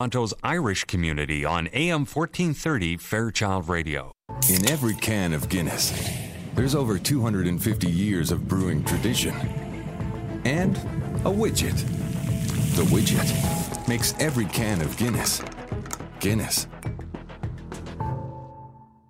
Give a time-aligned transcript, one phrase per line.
[0.00, 4.12] Toronto's Irish community on AM 1430 Fairchild Radio.
[4.48, 5.92] In every can of Guinness,
[6.54, 9.34] there's over 250 years of brewing tradition.
[10.46, 11.76] And a widget.
[12.76, 15.42] The widget makes every can of Guinness
[16.20, 16.66] Guinness.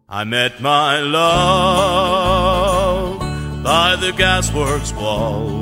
[0.08, 2.40] I met my love
[3.62, 5.60] by the gasworks wall.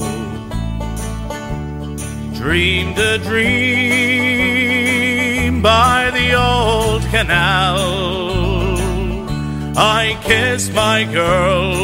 [2.34, 4.17] Dreamed a dream
[5.62, 7.78] by the old canal.
[9.76, 11.74] I kissed my girl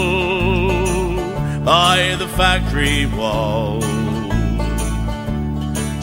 [1.65, 3.81] by the factory wall.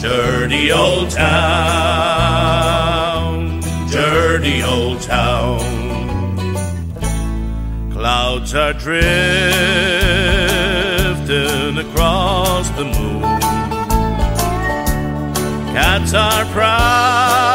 [0.00, 2.00] Dirty old town,
[3.90, 5.60] dirty old town.
[7.92, 8.98] Clouds are drifting
[11.78, 13.22] across the moon.
[15.74, 17.51] Cats are prowling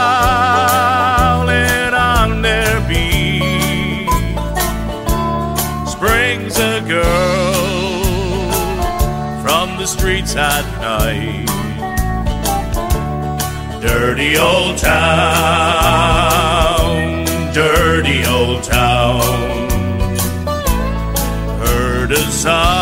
[9.87, 11.47] streets at night.
[13.81, 14.95] Dirty old town,
[17.53, 19.69] dirty old town
[21.59, 22.76] heard a siren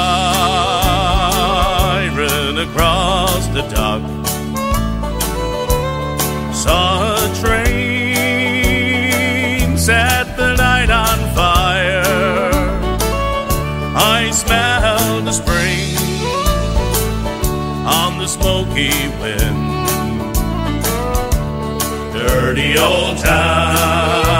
[22.13, 24.34] Dirty old town,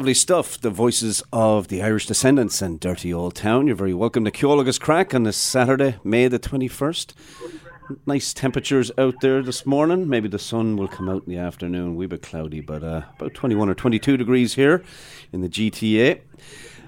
[0.00, 0.58] Lovely stuff.
[0.58, 3.66] The voices of the Irish Descendants and Dirty Old Town.
[3.66, 7.12] You're very welcome to Ceol agus Craic on this Saturday, May the 21st.
[8.06, 10.08] Nice temperatures out there this morning.
[10.08, 11.96] Maybe the sun will come out in the afternoon.
[11.96, 14.82] Wee bit cloudy, but uh, about 21 or 22 degrees here
[15.34, 16.20] in the GTA.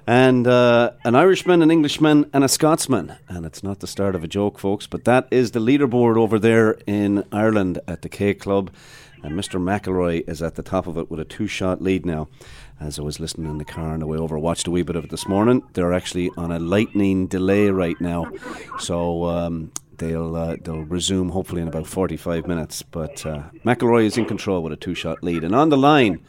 [0.06, 3.16] And uh, an Irishman, an Englishman, and a Scotsman.
[3.28, 6.38] And it's not the start of a joke, folks, but that is the leaderboard over
[6.38, 8.70] there in Ireland at the K Club.
[9.22, 9.60] And Mr.
[9.60, 12.28] McIlroy is at the top of it with a two shot lead now.
[12.82, 14.96] As I was listening in the car on the way over, watched a wee bit
[14.96, 15.62] of it this morning.
[15.74, 18.32] They're actually on a lightning delay right now.
[18.80, 22.82] So um, they'll uh, they'll resume hopefully in about 45 minutes.
[22.82, 25.44] But uh, McIlroy is in control with a two shot lead.
[25.44, 26.24] And on the line,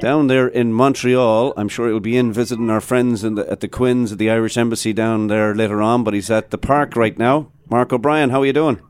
[0.00, 3.68] down there in Montreal, I'm sure he'll be in visiting our friends the, at the
[3.68, 6.04] Quinns at the Irish Embassy down there later on.
[6.04, 7.52] But he's at the park right now.
[7.68, 8.80] Mark O'Brien, how are you doing?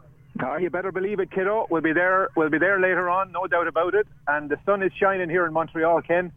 [0.41, 1.67] Oh, you better believe it, kiddo.
[1.69, 2.31] We'll be there.
[2.37, 4.07] We'll be there later on, no doubt about it.
[4.27, 6.33] And the sun is shining here in Montreal, Ken,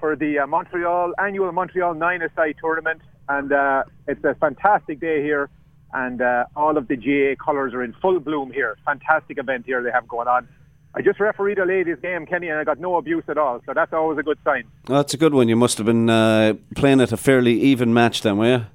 [0.00, 5.48] for the uh, Montreal annual Montreal Nine-a-Side tournament, and uh, it's a fantastic day here.
[5.92, 8.76] And uh, all of the GAA colours are in full bloom here.
[8.86, 10.48] Fantastic event here they have going on.
[10.94, 13.60] I just refereed a ladies' game, Kenny, and I got no abuse at all.
[13.66, 14.64] So that's always a good sign.
[14.88, 15.48] Well, that's a good one.
[15.48, 18.66] You must have been uh, playing at a fairly even match then, were you?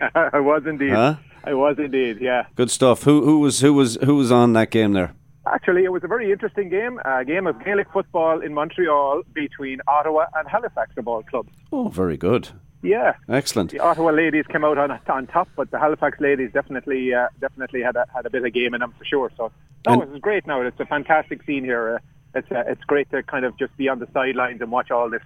[0.14, 0.90] I was indeed.
[0.90, 1.16] Huh?
[1.44, 2.18] I was indeed.
[2.20, 2.46] Yeah.
[2.54, 3.02] Good stuff.
[3.02, 5.14] Who who was who was who was on that game there?
[5.46, 7.00] Actually, it was a very interesting game.
[7.04, 11.48] A game of Gaelic football in Montreal between Ottawa and Halifax the ball Club.
[11.72, 12.48] Oh, very good.
[12.82, 13.14] Yeah.
[13.28, 13.70] Excellent.
[13.70, 17.82] The Ottawa ladies came out on on top, but the Halifax ladies definitely uh, definitely
[17.82, 19.30] had a, had a bit of game in them for sure.
[19.36, 19.50] So
[19.84, 20.46] that And- was great.
[20.46, 21.96] Now it's a fantastic scene here.
[21.96, 24.90] Uh, it's uh, it's great to kind of just be on the sidelines and watch
[24.90, 25.22] all this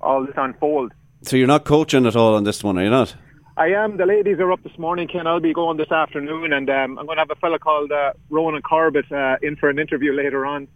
[0.00, 0.92] all this unfold.
[1.22, 3.14] So you're not coaching at all on this one, are you not?
[3.56, 3.98] I am.
[3.98, 5.26] The ladies are up this morning, Ken.
[5.26, 8.12] I'll be going this afternoon, and um, I'm going to have a fella called uh,
[8.30, 10.68] Ronan Corbett uh, in for an interview later on.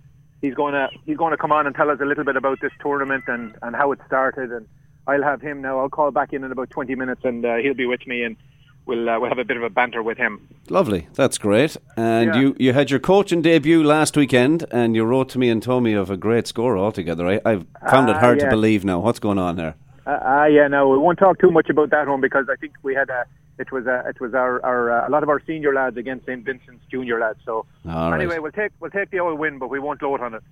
[0.42, 2.60] He's going to he's going to come on and tell us a little bit about
[2.60, 4.52] this tournament and, and how it started.
[4.52, 4.68] And
[5.06, 5.78] I'll have him now.
[5.80, 8.36] I'll call back in in about 20 minutes, and uh, he'll be with me, and
[8.84, 10.46] we'll uh, we'll have a bit of a banter with him.
[10.68, 11.08] Lovely.
[11.14, 11.78] That's great.
[11.96, 12.40] And Yeah.
[12.40, 15.82] you, you had your coaching debut last weekend, and you wrote to me and told
[15.82, 17.26] me of a great score altogether.
[17.26, 18.50] I, I've found it Ah, hard to yeah.
[18.50, 18.98] believe now.
[19.00, 19.76] What's going on there?
[20.06, 22.72] Uh, uh, yeah, no, we won't talk too much about that one because I think
[22.82, 23.24] we had a.
[23.58, 26.26] It was a, it was our, our uh, a lot of our senior lads against
[26.26, 27.38] St Vincent's junior lads.
[27.44, 28.20] So All right.
[28.20, 30.42] anyway, we'll take we'll take the old win, but we won't gloat on it.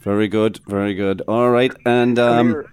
[0.00, 0.60] Very good.
[0.66, 1.22] Very good.
[1.26, 1.74] All right.
[1.86, 2.64] And um,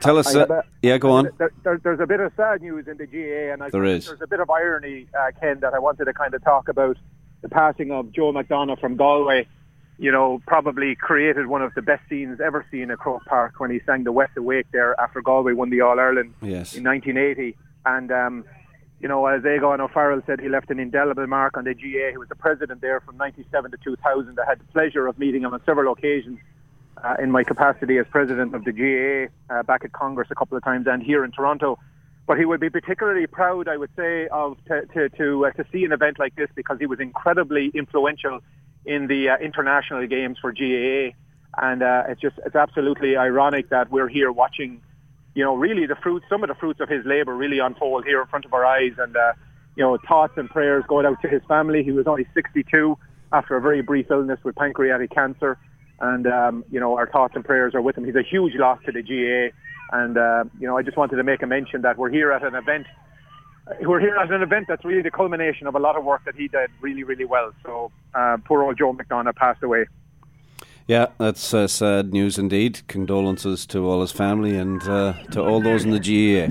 [0.00, 0.34] tell us.
[0.34, 1.28] Uh, a- yeah, go on.
[1.38, 4.06] There, there, there's a bit of sad news in the GAA, and I There is.
[4.06, 6.96] there's a bit of irony, uh, Ken, that I wanted to kind of talk about
[7.42, 9.46] the passing of Joe McDonagh from Galway.
[10.00, 13.70] You know, probably created one of the best scenes ever seen at Croke Park when
[13.72, 16.76] he sang the West Awake there after Galway won the All Ireland Yes.
[16.76, 17.56] in 1980.
[17.84, 18.44] And um,
[19.00, 22.10] you know, as Aogán Ó Fearghail said, he left an indelible mark on the GAA.
[22.12, 24.38] He was the president there from 97 to 2000.
[24.38, 26.38] I had the pleasure of meeting him on several occasions
[27.02, 30.56] uh, in my capacity as president of the GAA uh, back at Congress a couple
[30.56, 31.76] of times and here in Toronto.
[32.28, 35.64] But he would be particularly proud, I would say, of to to to, uh, to
[35.72, 38.40] see an event like this because he was incredibly influential
[38.88, 41.14] in the uh, international games for GAA,
[41.56, 44.80] and uh, it's just it's absolutely ironic that we're here watching,
[45.34, 48.20] you know, really the fruits, some of the fruits of his labour really unfold here
[48.20, 49.32] in front of our eyes, and uh,
[49.76, 51.84] you know, thoughts and prayers going out to his family.
[51.84, 52.98] He was only 62
[53.32, 55.58] after a very brief illness with pancreatic cancer
[56.00, 58.04] and um, you know our thoughts and prayers are with him.
[58.04, 59.56] He's a huge loss to the GAA,
[59.96, 62.42] and uh, you know I just wanted to make a mention that we're here at
[62.42, 62.86] an event.
[63.82, 66.34] We're here at an event that's really the culmination of a lot of work that
[66.34, 67.52] he did really, really well.
[67.64, 69.86] So uh, poor old Joe McDonagh passed away.
[70.86, 72.80] Yeah, that's uh, sad news indeed.
[72.88, 76.50] Condolences to all his family and uh, to all those in the GAA.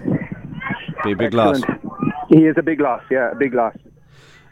[1.03, 1.61] Be a big loss.
[2.29, 3.01] He is a big loss.
[3.09, 3.75] Yeah, a big loss.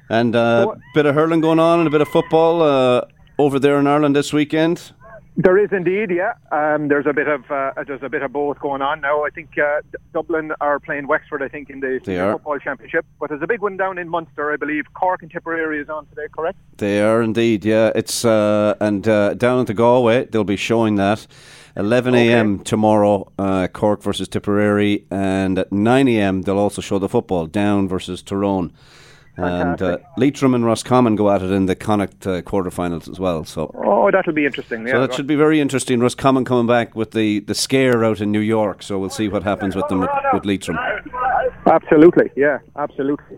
[0.09, 3.01] And a So- bit of hurling going on and a bit of football uh,
[3.37, 4.91] over there in Ireland this weekend.
[5.37, 6.33] There is indeed, yeah.
[6.51, 9.25] Um, there's a bit of uh, there's a bit of both going on now.
[9.25, 11.43] I think uh, D- Dublin are playing Wexford.
[11.43, 12.33] I think in the They Senior are.
[12.33, 14.85] football championship, but there's a big one down in Munster, I believe.
[14.93, 16.57] Cork and Tipperary is on today, correct?
[16.77, 17.91] They are indeed, yeah.
[17.95, 21.27] It's uh, and uh, down at the Galway, they'll be showing that.
[21.77, 22.59] 11 a.m.
[22.59, 26.43] tomorrow, uh, Cork versus Tipperary, and at 9 a.m.
[26.43, 28.71] they'll also show the football, Down versus Tyrone.
[29.37, 33.43] And uh, Leitrim and Roscommon go at it in the Connacht uh, quarterfinals as well.
[33.43, 34.87] So, Oh, that'll be interesting.
[34.87, 35.99] Yeah, so that should be very interesting.
[35.99, 39.43] Roscommon coming back with the, the scare out in New York, so we'll see what
[39.43, 39.99] happens with them
[40.33, 40.77] with, Leitrim.
[41.67, 43.37] Absolutely, yeah, absolutely.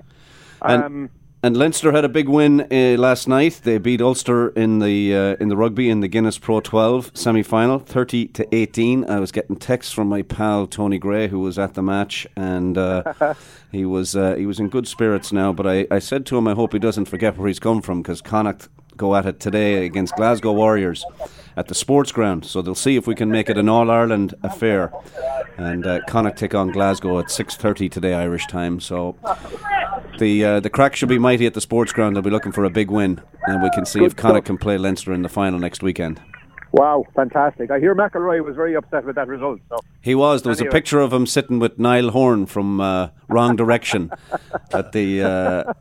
[0.62, 1.10] And- Um,
[1.44, 3.62] And Leinster had a big win uh, last night.
[3.64, 7.44] They beat Ulster in the uh, in the rugby in the Guinness Pro 12 semi
[7.44, 9.08] final, 30 to 18.
[9.08, 12.76] I was getting texts from my pal Tony Gray, who was at the match, and
[12.76, 13.36] uh,
[13.72, 15.54] he was uh, he was in good spirits now.
[15.54, 18.02] But I, I said to him, I hope he doesn't forget where he's come from,
[18.02, 21.06] because Connacht go at it today against Glasgow Warriors
[21.58, 22.46] at the sports ground.
[22.46, 24.94] So they'll see if we can make it an All Ireland affair.
[25.58, 28.80] And uh, Connacht take on Glasgow at 6:30 today Irish time.
[28.80, 29.18] So
[30.20, 32.16] the uh, the crack should be mighty at the sports ground.
[32.16, 34.78] They'll be looking for a big win, and we can see if Connacht can play
[34.78, 36.22] Leinster in the final next weekend.
[36.72, 37.72] Wow, fantastic!
[37.72, 39.62] I hear McIlroy was very upset with that result.
[39.70, 40.44] So He was.
[40.44, 44.12] There was a picture of him sitting with Niall Horan from uh, Wrong Direction
[44.74, 45.74] at the uh,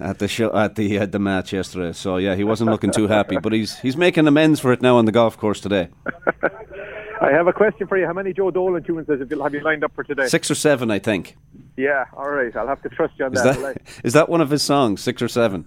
[0.00, 1.92] at the show at the uh, the match yesterday.
[1.92, 4.96] So yeah, he wasn't looking too happy, but he's he's making amends for it now
[4.96, 5.88] on the golf course today.
[7.22, 8.04] I have a question for you.
[8.04, 10.26] How many Joe Dolan tunes have you, have you lined up for today?
[10.26, 11.36] Six or seven, I think.
[11.76, 12.54] Yeah, all right.
[12.56, 13.58] I'll have to trust you on Is that.
[13.60, 15.00] that is that one of his songs?
[15.00, 15.64] Six or seven?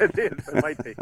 [0.00, 0.48] It is.
[0.48, 0.94] It might be.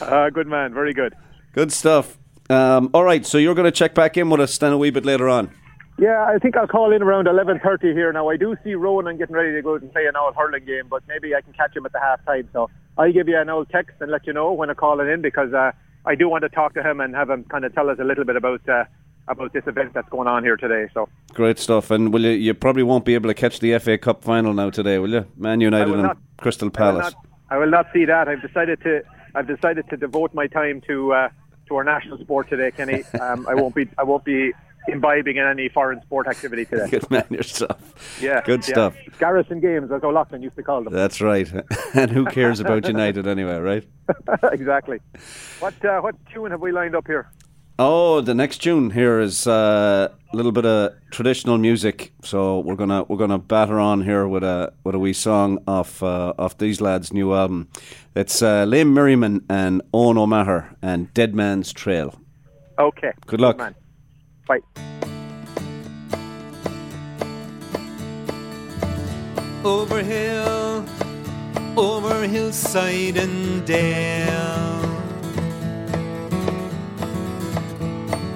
[0.00, 0.72] Uh, good man.
[0.74, 1.14] Very good.
[1.52, 2.18] Good stuff.
[2.48, 4.90] Um, all right, so you're going to check back in with us then a wee
[4.90, 5.50] bit later on.
[5.98, 8.12] Yeah, I think I'll call in around 11.30 here.
[8.12, 10.64] Now, I do see Ronan getting ready to go out and play an old hurling
[10.64, 12.48] game, but maybe I can catch him at the half time.
[12.52, 15.20] So I'll give you an old text and let you know when I'm calling in
[15.20, 15.72] because uh,
[16.06, 18.04] I do want to talk to him and have him kind of tell us a
[18.04, 18.84] little bit about uh,
[19.28, 20.88] about this event that's going on here today.
[20.94, 21.90] So Great stuff.
[21.90, 24.70] And will you, you probably won't be able to catch the FA Cup final now
[24.70, 25.26] today, will you?
[25.36, 26.18] Man United and not.
[26.38, 27.14] Crystal I will, Palace.
[27.14, 28.26] not, I will not see that.
[28.28, 29.02] I've decided to
[29.34, 31.28] I've decided to devote my time to uh,
[31.68, 33.04] to our national sport today, Kenny.
[33.20, 34.52] Um, I won't be I won't be
[34.88, 36.88] imbibing in any foreign sport activity today.
[36.90, 38.18] Good man yourself.
[38.20, 38.74] Yeah, Good yeah.
[38.74, 38.96] stuff.
[39.18, 40.92] Garrison games, as O'Loughlin used to call them.
[40.92, 41.50] That's right.
[41.94, 43.86] and who cares about United anyway, right?
[44.52, 45.00] exactly.
[45.60, 47.30] What uh, what tune have we lined up here?
[47.82, 52.12] Oh, the next tune here is uh, a little bit of traditional music.
[52.22, 56.02] So we're gonna we're gonna batter on here with a with a wee song off
[56.02, 57.68] uh, off these lads' new album.
[58.14, 62.14] It's uh, Liam Merriman and Owen O'Maher and Dead Man's Trail.
[62.78, 63.12] Okay.
[63.26, 63.58] Good luck.
[63.58, 63.74] man.
[64.46, 64.60] Bye.
[69.64, 70.84] over hill,
[71.76, 74.80] over hillside and dale.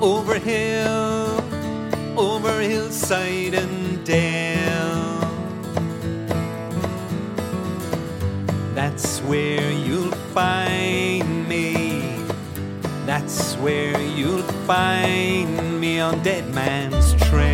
[0.00, 1.42] Over hill,
[2.18, 4.63] over hillside and dale.
[8.74, 12.18] That's where you'll find me.
[13.06, 17.53] That's where you'll find me on Dead Man's Trail.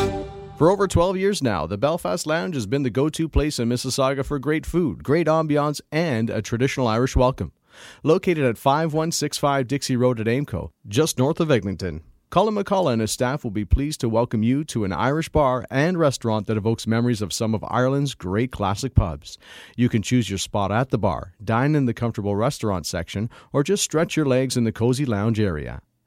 [0.61, 3.67] For over 12 years now, the Belfast Lounge has been the go to place in
[3.67, 7.51] Mississauga for great food, great ambiance, and a traditional Irish welcome.
[8.03, 12.03] Located at 5165 Dixie Road at Aimco, just north of Eglinton.
[12.29, 15.65] Colin McCullough and his staff will be pleased to welcome you to an Irish bar
[15.71, 19.39] and restaurant that evokes memories of some of Ireland's great classic pubs.
[19.75, 23.63] You can choose your spot at the bar, dine in the comfortable restaurant section, or
[23.63, 25.81] just stretch your legs in the cozy lounge area.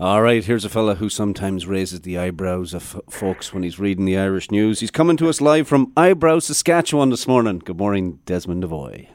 [0.00, 4.04] All right, here's a fella who sometimes raises the eyebrows of folks when he's reading
[4.04, 4.78] the Irish news.
[4.78, 7.58] He's coming to us live from Eyebrow, Saskatchewan this morning.
[7.58, 9.08] Good morning, Desmond Devoy.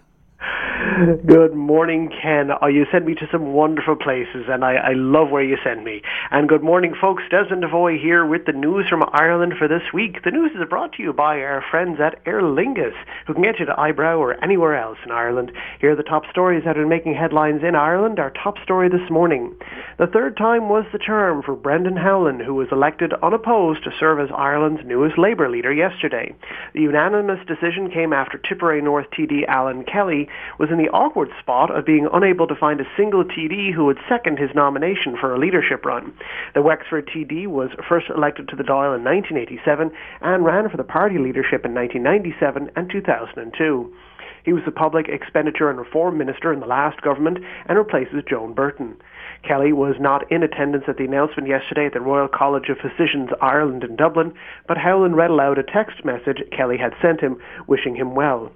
[1.26, 2.50] Good morning, Ken.
[2.62, 5.84] Oh, you sent me to some wonderful places, and I, I love where you send
[5.84, 6.02] me.
[6.30, 7.24] And good morning, folks.
[7.32, 10.24] Desmond Devoy here with the news from Ireland for this week.
[10.24, 12.94] The news is brought to you by our friends at Aer Lingus,
[13.26, 15.52] who can get you to Eyebrow or anywhere else in Ireland.
[15.80, 18.20] Here are the top stories that are making headlines in Ireland.
[18.20, 19.56] Our top story this morning.
[19.98, 24.20] The third time was the charm for Brendan Howlin, who was elected unopposed to serve
[24.20, 26.36] as Ireland's newest Labour leader yesterday.
[26.74, 30.28] The unanimous decision came after Tipperary North TD Alan Kelly
[30.60, 34.00] was in the awkward spot of being unable to find a single TD who would
[34.08, 36.14] second his nomination for a leadership run.
[36.54, 40.84] The Wexford TD was first elected to the Dáil in 1987 and ran for the
[40.84, 43.94] party leadership in 1997 and 2002.
[44.44, 48.54] He was the Public Expenditure and Reform Minister in the last government and replaces Joan
[48.54, 48.98] Burton.
[49.48, 53.30] Kelly was not in attendance at the announcement yesterday at the Royal College of Physicians
[53.42, 54.34] Ireland in Dublin,
[54.68, 57.38] but Howlin read aloud a text message Kelly had sent him
[57.68, 58.52] wishing him well.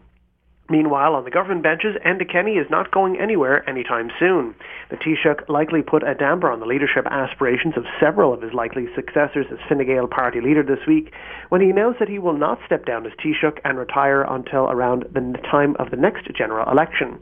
[0.69, 4.53] Meanwhile, on the government benches, Enda Kenny is not going anywhere anytime soon.
[4.89, 8.87] The Taoiseach likely put a damper on the leadership aspirations of several of his likely
[8.93, 11.13] successors as Fine Gael party leader this week
[11.47, 15.05] when he announced that he will not step down as Taoiseach and retire until around
[15.13, 17.17] the time of the next general election.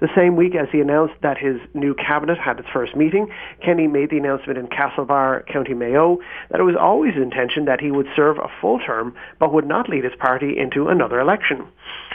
[0.00, 3.28] The same week as he announced that his new cabinet had its first meeting,
[3.62, 6.18] Kenny made the announcement in Castlebar, County Mayo,
[6.50, 9.66] that it was always his intention that he would serve a full term but would
[9.66, 11.66] not lead his party into another election.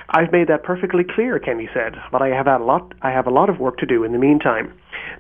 [0.10, 3.28] I've made that perfectly clear, Kenny said, but I have had a lot I have
[3.28, 4.74] a lot of work to do in the meantime.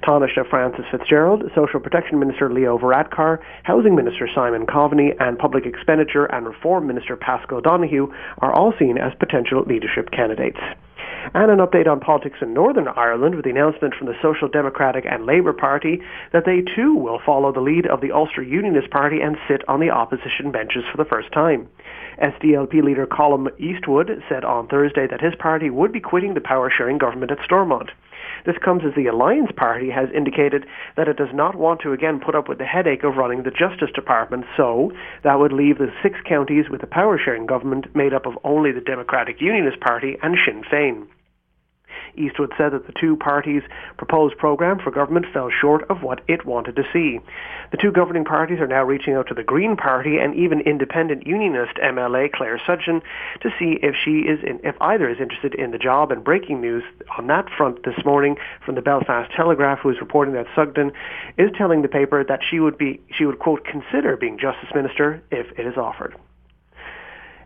[0.04, 6.26] Taoiseach Frances Fitzgerald, Social Protection Minister Leo Varadkar, Housing Minister Simon Coveney, and Public Expenditure
[6.26, 10.60] and Reform Minister Paschal Donohoe are all seen as potential leadership candidates.
[11.34, 15.06] And an update on politics in Northern Ireland with the announcement from the Social Democratic
[15.06, 16.02] and Labour Party
[16.34, 19.80] that they too will follow the lead of the Ulster Unionist Party and sit on
[19.80, 21.68] the opposition benches for the first time.
[22.22, 26.98] SDLP leader Colm Eastwood said on Thursday that his party would be quitting the power-sharing
[26.98, 27.92] government at Stormont.
[28.46, 30.66] This comes as the Alliance Party has indicated
[30.98, 33.52] that it does not want to again put up with the headache of running the
[33.52, 34.92] Justice Department, so
[35.24, 38.82] that would leave the six counties with a power-sharing government made up of only the
[38.82, 41.08] Democratic Unionist Party and Sinn Féin.
[42.16, 43.64] Eastwood said that the two parties'
[43.98, 47.20] proposed programme for government fell short of what it wanted to see.
[47.72, 51.26] The two governing parties are now reaching out to the Green Party and even independent
[51.26, 53.02] unionist MLA Claire Sugden
[53.42, 56.12] to see if she is in, if either is interested in the job.
[56.12, 56.84] And breaking news
[57.18, 60.92] on that front this morning from the Belfast Telegraph, who is reporting that Sugden
[61.38, 65.24] is telling the paper that she would be she would quote consider being Justice Minister
[65.32, 66.16] if it is offered.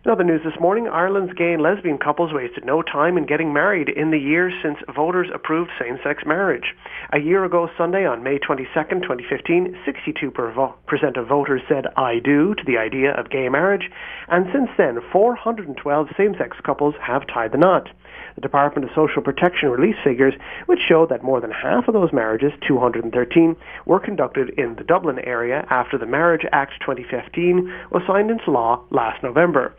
[0.06, 3.52] In other news this morning, Ireland's gay and lesbian couples wasted no time in getting
[3.52, 6.76] married in the years since voters approved same-sex marriage.
[7.12, 12.62] A year ago Sunday, on May 22, 2015, 62% of voters said I do to
[12.64, 13.90] the idea of gay marriage,
[14.28, 17.88] and since then, 412 same-sex couples have tied the knot.
[18.36, 20.34] The Department of Social Protection released figures
[20.66, 25.18] which showed that more than half of those marriages, 213, were conducted in the Dublin
[25.20, 29.74] area after the Marriage Act 2015 was signed into law last November.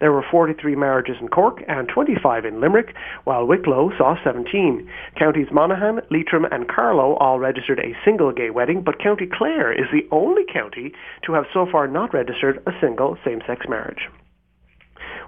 [0.00, 2.94] There were 43 marriages in Cork and 25 in Limerick,
[3.24, 4.90] while Wicklow saw 17.
[5.16, 9.86] Counties Monaghan, Leitrim and Carlow all registered a single gay wedding, but County Clare is
[9.92, 10.94] the only county
[11.26, 14.08] to have so far not registered a single same-sex marriage.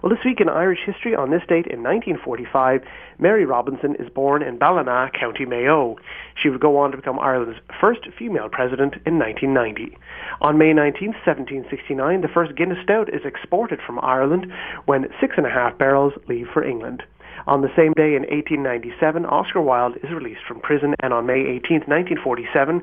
[0.03, 2.83] Well, this week in Irish history, on this date in 1945,
[3.21, 5.95] Mary Robinson is born in Ballina, County Mayo.
[6.35, 9.97] She would go on to become Ireland's first female president in 1990.
[10.41, 14.53] On May 19, 1769, the first Guinness Stout is exported from Ireland
[14.87, 17.05] when six and a half barrels leave for England.
[17.47, 21.47] On the same day in 1897, Oscar Wilde is released from prison, and on May
[21.63, 22.83] 18, 1947,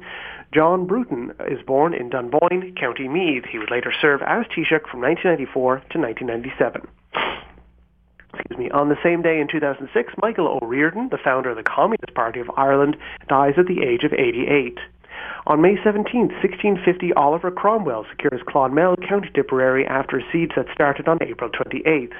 [0.53, 3.43] John Bruton is born in Dunboyne, County Meath.
[3.43, 6.87] He would later serve as Taoiseach from 1994 to 1997.
[7.13, 8.69] Excuse me.
[8.71, 12.49] On the same day in 2006, Michael O'Riordan, the founder of the Communist Party of
[12.55, 14.77] Ireland, dies at the age of 88.
[15.47, 21.07] On May 17, 1650, Oliver Cromwell secures Clonmel, County Tipperary, after a siege that started
[21.07, 22.11] on April 28.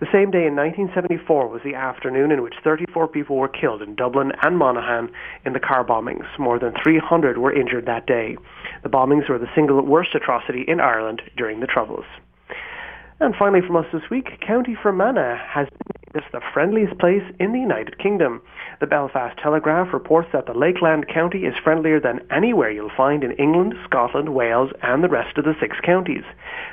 [0.00, 3.96] The same day in 1974 was the afternoon in which 34 people were killed in
[3.96, 5.10] Dublin and Monaghan
[5.44, 6.26] in the car bombings.
[6.38, 8.36] More than 300 were injured that day.
[8.84, 12.04] The bombings were the single worst atrocity in Ireland during the Troubles.
[13.20, 15.66] And finally from us this week, County Fermanagh has
[16.12, 18.40] been the friendliest place in the United Kingdom.
[18.78, 23.32] The Belfast Telegraph reports that the Lakeland County is friendlier than anywhere you'll find in
[23.32, 26.22] England, Scotland, Wales, and the rest of the six counties.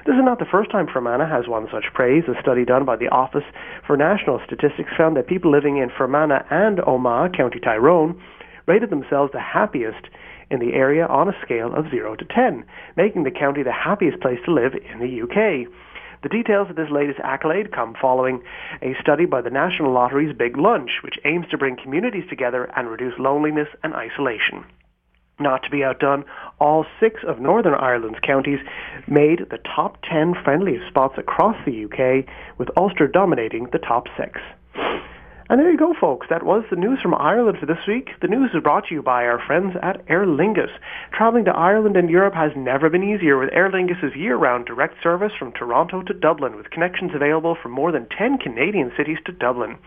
[0.06, 2.26] This is not the first time Fermanagh has won such praise.
[2.28, 3.46] A study done by the Office
[3.88, 8.22] for National Statistics found that people living in Fermanagh and Omagh, County Tyrone,
[8.68, 10.10] rated themselves the happiest
[10.52, 12.64] in the area on a scale of 0 to 10,
[12.96, 15.68] making the county the happiest place to live in the UK.
[16.26, 18.42] The details of this latest accolade come following
[18.82, 22.90] a study by the National Lottery's Big Lunch, which aims to bring communities together and
[22.90, 24.66] reduce loneliness and isolation.
[25.40, 26.26] Not to be outdone,
[26.60, 28.58] all six of Northern Ireland's counties
[29.08, 32.26] made the top 10 friendliest spots across the UK,
[32.58, 34.42] with Ulster dominating the top six.
[35.48, 36.26] And there you go, folks.
[36.32, 38.10] That was the news from Ireland for this week.
[38.20, 40.72] The news is brought to you by our friends at Aer Lingus.
[41.14, 45.34] Traveling to Ireland and Europe has never been easier with Aer Lingus' year-round direct service
[45.38, 49.78] from Toronto to Dublin, with connections available from more than 10 Canadian cities to Dublin.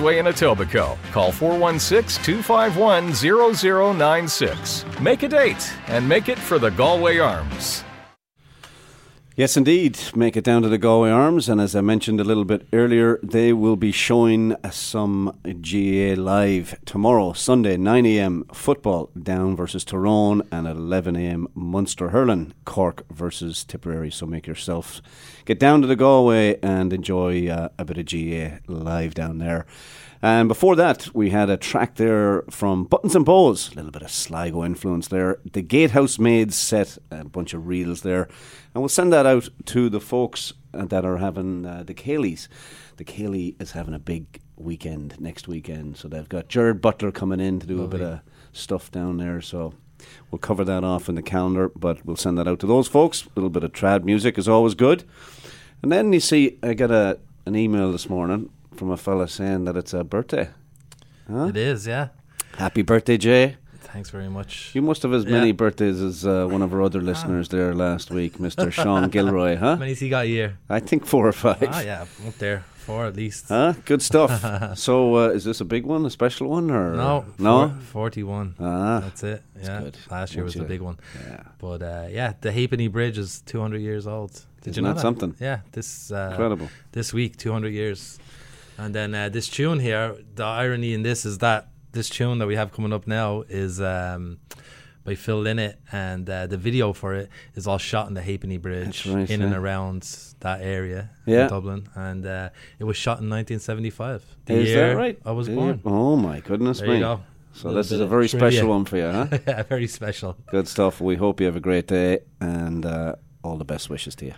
[0.00, 0.98] Queensway in Etobicoke.
[1.12, 3.12] Call 416 251
[3.98, 4.84] 0096.
[5.00, 7.84] Make a date and make it for the Galway Arms.
[9.40, 9.98] Yes, indeed.
[10.14, 13.18] Make it down to the Galway Arms, and as I mentioned a little bit earlier,
[13.22, 18.44] they will be showing some GAA live tomorrow, Sunday, 9 a.m.
[18.52, 21.48] football down versus Tyrone, and at 11 a.m.
[21.54, 24.10] Munster hurling, Cork versus Tipperary.
[24.10, 25.00] So make yourself
[25.46, 29.64] get down to the Galway and enjoy uh, a bit of GAA live down there.
[30.22, 34.02] And before that, we had a track there from Buttons and Bows, a little bit
[34.02, 35.38] of Sligo influence there.
[35.50, 38.28] The Gatehouse Maids set a bunch of reels there.
[38.74, 42.48] And we'll send that out to the folks uh, that are having uh, the Cayleys.
[42.98, 45.96] The Cayley is having a big weekend next weekend.
[45.96, 48.20] So they've got Jared Butler coming in to do a bit of
[48.52, 49.40] stuff down there.
[49.40, 49.72] So
[50.30, 53.24] we'll cover that off in the calendar, but we'll send that out to those folks.
[53.24, 55.04] A little bit of trad music is always good.
[55.82, 59.64] And then you see, I got a an email this morning from a fella saying
[59.66, 60.48] that it's a birthday.
[61.30, 61.48] Huh?
[61.48, 62.08] It is, yeah.
[62.56, 63.56] Happy birthday, Jay.
[63.92, 64.70] Thanks very much.
[64.74, 65.32] You must have as Yeah.
[65.32, 68.72] many birthdays as uh, one of our other listeners there last week, Mr.
[68.72, 69.72] Sean Gilroy, huh?
[69.72, 70.56] How many's he got a year?
[70.70, 71.62] I think four or five.
[71.70, 72.64] Ah, yeah, up there.
[72.86, 73.48] Four at least.
[73.48, 73.74] Huh?
[73.84, 74.32] Good stuff.
[74.78, 77.68] so, uh, is this a big one, a special one, or No, no?
[77.92, 78.54] four- 41.
[78.58, 79.42] Ah, That's it.
[79.62, 79.96] Yeah, good.
[80.10, 80.96] last year Once was the big one.
[81.28, 81.42] Yeah.
[81.58, 84.32] But uh, yeah, the Halfpenny Bridge is 200 years old.
[84.62, 85.34] Did Isn't you know that something?
[85.40, 86.68] Yeah, this uh, Incredible.
[86.92, 88.18] This week, 200 years.
[88.80, 92.46] And then uh, this tune here, the irony in this is that this tune that
[92.46, 94.38] we have coming up now is um,
[95.04, 98.56] by Phil Lynott, and uh, the video for it is all shot in the Halfpenny
[98.58, 100.00] Bridge right, in and around
[100.40, 101.42] that area Yeah.
[101.44, 101.88] in Dublin.
[101.94, 104.24] And uh, it was shot in 1975.
[104.46, 105.18] The Is year that right?
[105.26, 105.54] I was Yeah.
[105.56, 105.80] born.
[105.84, 106.94] Oh my goodness There me!
[106.94, 107.20] you go.
[107.52, 108.50] So this is a very trivia.
[108.52, 109.26] special one for you, huh?
[109.46, 110.36] yeah, very special.
[110.50, 111.00] Good stuff.
[111.00, 114.34] We hope you have a great day, and uh, all the best wishes to you.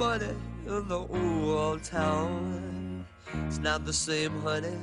[0.00, 3.06] In the old town.
[3.46, 4.76] It's not the same, honey,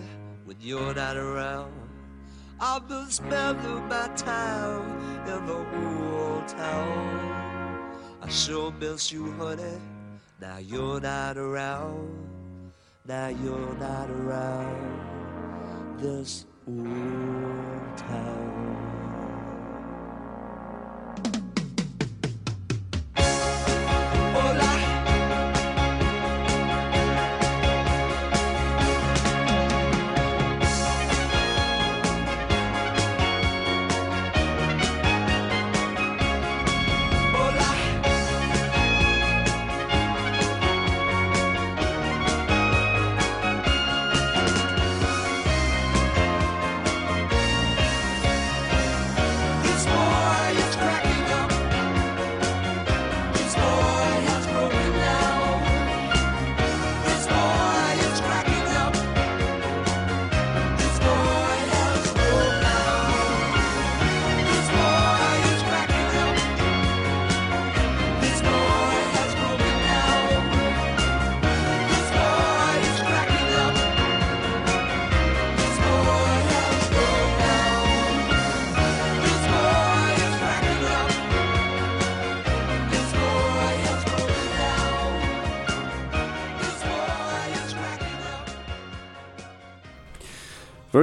[0.43, 1.71] when you're not around.
[2.59, 7.93] I've been spending my time in the old town.
[8.23, 9.79] I sure miss you, honey.
[10.41, 12.71] Now you're not around.
[13.05, 18.92] Now you're not around this old town.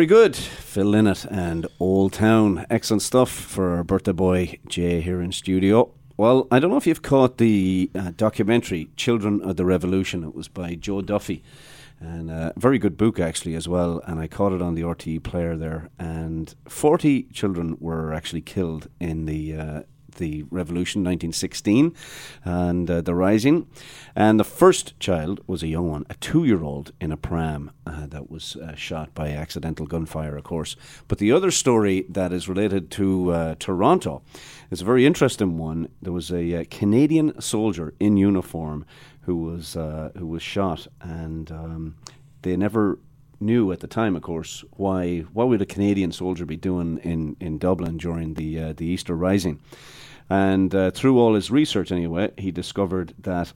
[0.00, 0.34] Very good.
[0.34, 2.64] Phil Lynott and Old Town.
[2.70, 5.92] Excellent stuff for our birthday boy Jay here in studio.
[6.16, 10.24] Well, I don't know if you've caught the uh, documentary Children of the Revolution.
[10.24, 11.42] It was by Joe Duffy.
[12.00, 14.00] And a very good book, actually, as well.
[14.06, 15.90] And I caught it on the RTE player there.
[15.98, 19.82] And 40 children were actually killed in the uh,
[20.16, 21.94] the revolution, 1916,
[22.44, 23.66] and uh, the Rising.
[24.14, 27.70] And the first child was a young one, a two year old in a pram
[27.87, 30.77] uh, that was uh, shot by accidental gunfire, of course.
[31.09, 34.23] But the other story that is related to uh, Toronto
[34.70, 35.88] is a very interesting one.
[36.03, 38.85] There was a uh, Canadian soldier in uniform
[39.23, 41.96] who was, uh, who was shot, and um,
[42.42, 42.99] they never
[43.40, 47.37] knew at the time, of course, why what would a Canadian soldier be doing in,
[47.40, 49.61] in Dublin during the uh, the Easter Rising,
[50.31, 53.53] and uh, through all his research anyway, he discovered that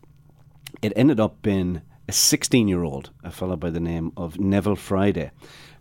[0.83, 4.77] it ended up being a 16 year old, a fellow by the name of Neville
[4.77, 5.31] Friday,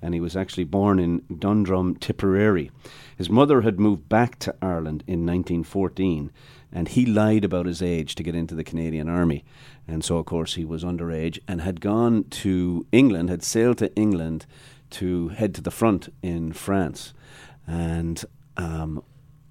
[0.01, 2.71] and he was actually born in Dundrum, Tipperary.
[3.17, 6.31] His mother had moved back to Ireland in 1914,
[6.71, 9.43] and he lied about his age to get into the Canadian Army.
[9.87, 13.93] And so, of course, he was underage and had gone to England, had sailed to
[13.95, 14.45] England
[14.91, 17.13] to head to the front in France.
[17.67, 18.23] And
[18.57, 19.03] um,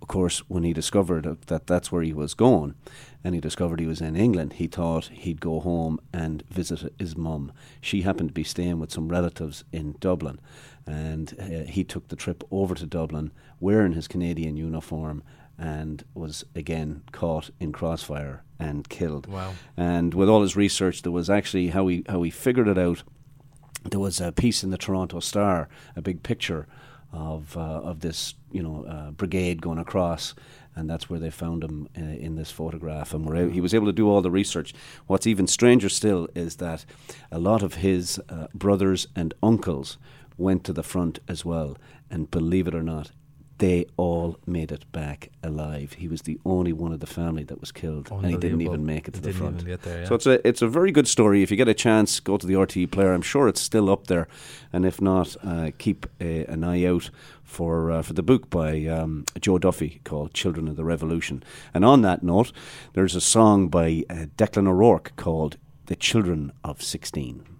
[0.02, 2.74] of course, when he discovered that that's where he was going,
[3.22, 7.16] and he discovered he was in England, he thought he'd go home and visit his
[7.16, 7.52] mum.
[7.80, 10.40] She happened to be staying with some relatives in Dublin,
[10.88, 15.22] and uh, he took the trip over to Dublin wearing his Canadian uniform
[15.56, 19.28] and was again caught in crossfire and killed.
[19.28, 19.54] Wow.
[19.76, 23.04] And with all his research, there was actually how he how he figured it out.
[23.88, 26.66] There was a piece in the Toronto Star, a big picture
[27.12, 30.34] of uh, of this you know uh, brigade going across,
[30.74, 33.12] and that's where they found him in, in this photograph.
[33.12, 34.74] And were, he was able to do all the research.
[35.06, 36.84] What's even stranger still is that
[37.30, 39.98] a lot of his uh, brothers and uncles
[40.38, 41.76] went to the front as well,
[42.10, 43.12] and believe it or not,
[43.62, 45.92] they all made it back alive.
[45.92, 48.84] He was the only one of the family that was killed, and he didn't even
[48.84, 49.64] make it to He the front.
[49.82, 50.04] there, yeah.
[50.08, 51.44] So it's a it's a very good story.
[51.44, 53.12] If you get a chance, go to the RTE player.
[53.12, 54.26] I'm sure it's still up there,
[54.72, 57.10] and if not, uh, keep a, an eye out
[57.44, 61.84] for uh, for the book by um, Joe Duffy called "Children of the Revolution." And
[61.84, 62.50] on that note,
[62.94, 67.51] there's a song by uh, Declan O'Rourke called "The Children of 16."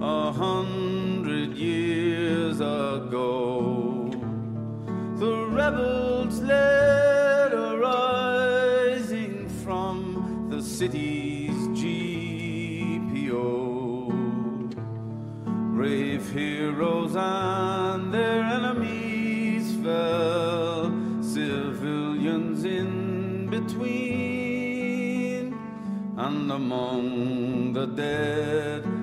[0.00, 4.10] A hundred years ago.
[5.16, 13.32] The rebels led a rising from the city's GPO.
[15.74, 23.98] Brave heroes and their enemies fell, civilians in between.
[26.16, 27.37] And among
[27.72, 28.97] the dead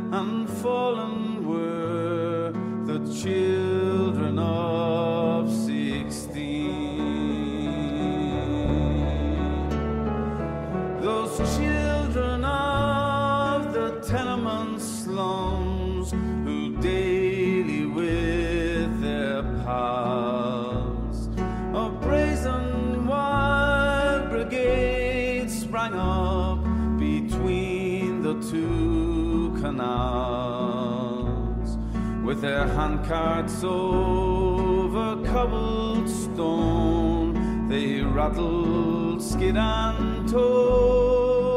[32.35, 37.67] with their handcarts over cobbled stone.
[37.69, 41.55] They rattled skid and toe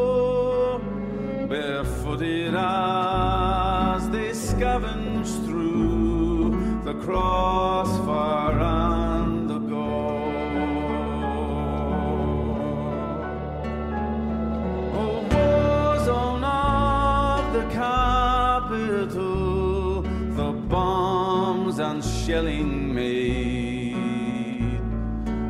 [1.48, 8.57] barefooted as they scavenged through the crossfire
[22.28, 23.94] shelling made,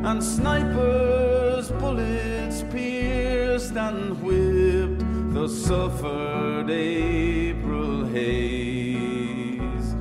[0.05, 5.03] and snipers' bullets pierced and whipped
[5.33, 9.93] the sulfured April haze.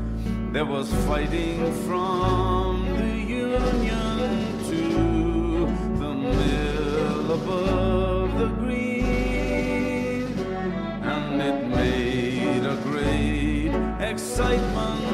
[0.53, 1.59] There was fighting
[1.89, 4.29] from the Union
[4.71, 4.85] to
[5.99, 10.27] the mill above the green,
[11.03, 15.08] and it made a great excitement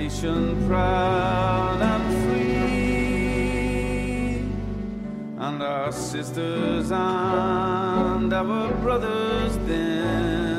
[0.00, 3.60] nation proud and free?
[5.46, 10.49] And our sisters and our brothers then,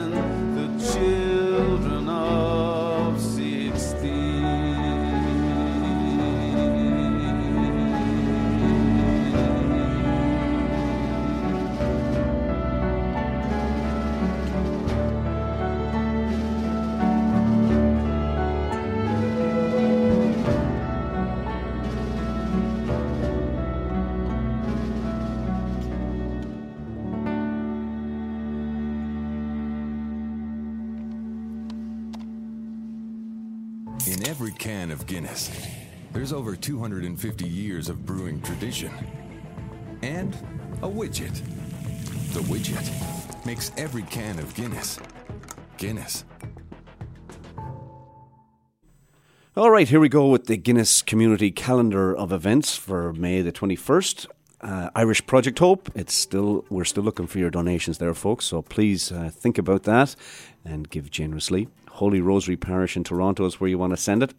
[36.14, 38.92] there's over 250 years of brewing tradition.
[40.02, 40.36] And
[40.82, 41.42] a widget.
[42.34, 45.00] The widget makes every can of Guinness
[45.78, 46.26] Guinness.
[49.58, 53.52] All right, here we go with the Guinness Community Calendar of Events for May the
[53.52, 54.28] 21st.
[54.62, 55.90] Uh, Irish Project Hope.
[55.96, 58.46] It's still we're still looking for your donations there, folks.
[58.46, 60.16] So please uh, think about that
[60.64, 61.68] and give generously.
[61.90, 64.34] Holy Rosary Parish in Toronto is where you want to send it.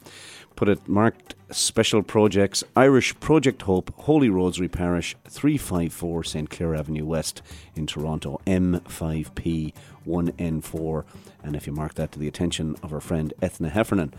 [0.57, 7.05] Put it marked Special Projects Irish Project Hope Holy Rosary Parish 354 St Clair Avenue
[7.05, 7.43] West
[7.75, 9.73] in Toronto M5P
[10.07, 11.05] 1N4
[11.45, 14.15] and if you mark that to the attention of our friend Ethna Heffernan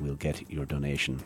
[0.00, 1.22] we'll get your donation.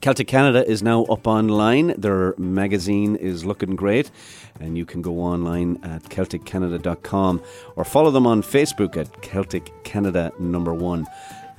[0.00, 1.94] Celtic Canada is now up online.
[1.96, 4.10] Their magazine is looking great,
[4.58, 7.40] and you can go online at CelticCanada.com
[7.76, 11.06] or follow them on Facebook at Celtic Canada number one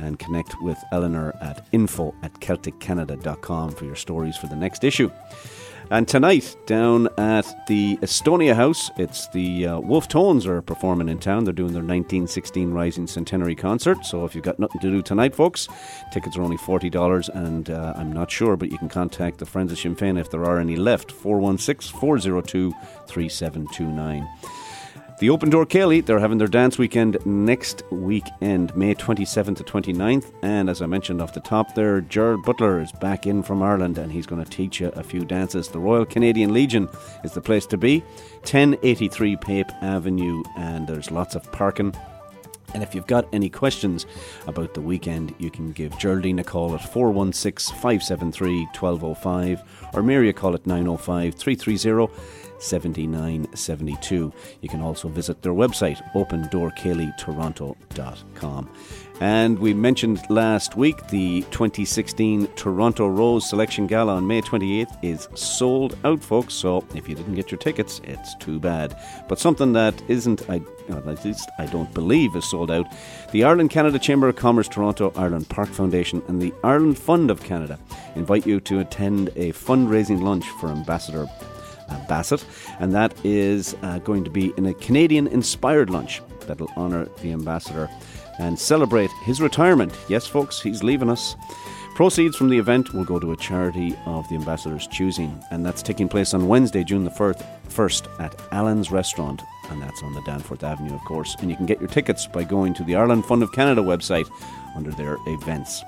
[0.03, 5.09] and connect with Eleanor at info at CelticCanada.com for your stories for the next issue.
[5.91, 11.19] And tonight, down at the Estonia House, it's the uh, Wolf Tones are performing in
[11.19, 11.43] town.
[11.43, 14.05] They're doing their 1916 Rising Centenary concert.
[14.05, 15.67] So if you've got nothing to do tonight, folks,
[16.11, 17.29] tickets are only $40.
[17.29, 20.31] And uh, I'm not sure, but you can contact the Friends of Sinn Féin if
[20.31, 21.11] there are any left.
[21.11, 22.71] 416 402
[23.07, 24.27] 3729.
[25.19, 30.33] The Open Door Kelly, they're having their dance weekend next weekend, May 27th to 29th.
[30.41, 33.99] And as I mentioned off the top there, Gerald Butler is back in from Ireland
[33.99, 35.67] and he's going to teach you a few dances.
[35.67, 36.89] The Royal Canadian Legion
[37.23, 37.99] is the place to be,
[38.39, 41.95] 1083 Pape Avenue, and there's lots of parking.
[42.73, 44.07] And if you've got any questions
[44.47, 49.61] about the weekend, you can give Geraldine a call at 416 573 1205
[49.93, 52.11] or Mary a call at 905 330
[52.63, 54.33] 7972.
[54.61, 58.69] You can also visit their website, opendoorkellytoronto.com.
[59.19, 65.29] And we mentioned last week the 2016 Toronto Rose Selection Gala on May 28th is
[65.35, 66.55] sold out, folks.
[66.55, 68.99] So if you didn't get your tickets, it's too bad.
[69.29, 72.87] But something that isn't, I, at least I don't believe, is sold out.
[73.31, 77.43] The Ireland Canada Chamber of Commerce Toronto Ireland Park Foundation and the Ireland Fund of
[77.43, 77.77] Canada
[78.15, 81.27] invite you to attend a fundraising lunch for Ambassador
[82.07, 82.45] Bassett,
[82.79, 87.31] and that is uh, going to be in a Canadian inspired lunch that'll honour the
[87.31, 87.89] ambassador
[88.39, 89.93] and celebrate his retirement.
[90.07, 91.35] Yes, folks, he's leaving us.
[91.95, 95.83] Proceeds from the event will go to a charity of the ambassador's choosing, and that's
[95.83, 100.63] taking place on Wednesday, June the 1st at Allen's Restaurant, and that's on the Danforth
[100.63, 101.35] Avenue, of course.
[101.39, 104.27] And you can get your tickets by going to the Ireland Fund of Canada website
[104.75, 105.83] under their events.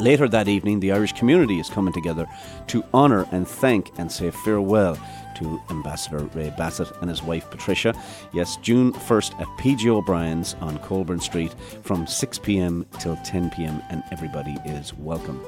[0.00, 2.26] Later that evening, the Irish community is coming together
[2.68, 4.98] to honour and thank and say farewell
[5.36, 7.94] to Ambassador Ray Bassett and his wife Patricia.
[8.32, 13.82] Yes, June 1st at PG O'Brien's on Colborne Street from 6 pm till 10 pm,
[13.90, 15.40] and everybody is welcome.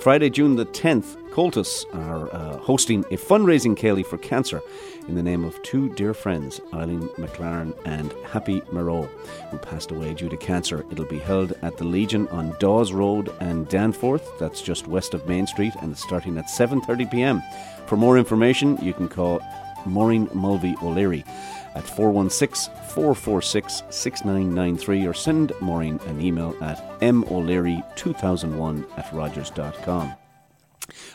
[0.00, 4.62] Friday, June the 10th, Comhaltas are uh, hosting a fundraising Céilí for cancer
[5.06, 9.02] in the name of two dear friends, Eileen McLaren and Happy Moreau,
[9.50, 10.86] who passed away due to cancer.
[10.90, 14.38] It'll be held at the Legion on Dawes Road and Danforth.
[14.38, 17.42] That's just west of Main Street, and it's starting at 7:30 p.m.
[17.86, 19.42] For more information, you can call
[19.84, 21.26] Maureen Mulvey O'Leary
[21.74, 30.14] at 416 446 6993 or send Maureen an email at moleary2001 at rogers.com.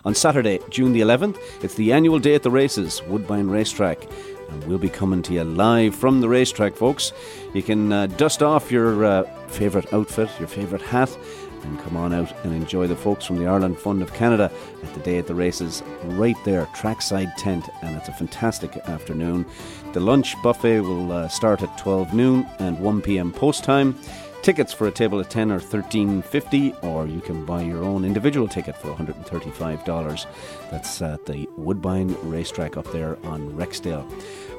[0.06, 4.08] On Saturday, June the 11th, it's the annual day at the races, Woodbine Racetrack.
[4.50, 7.12] And we'll be coming to you live from the racetrack, folks.
[7.54, 11.18] You can uh, dust off your uh, favourite outfit, your favourite hat,
[11.66, 14.52] and come on out and enjoy the folks from the Ireland Fund of Canada
[14.84, 19.46] at the day at the races right there, trackside tent, and it's a fantastic afternoon.
[19.94, 23.32] The lunch buffet will uh, start at 12 noon and 1 p.m.
[23.32, 23.98] post time.
[24.46, 28.48] Tickets for a table of 10 are 13.50 or you can buy your own individual
[28.48, 30.26] ticket for $135.
[30.70, 34.08] That's at the Woodbine Racetrack up there on Rexdale.